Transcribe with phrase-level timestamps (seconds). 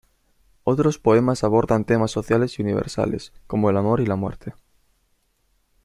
[0.63, 4.55] Otros poemas abordan temas sociales y universales, como el amor y la muerte.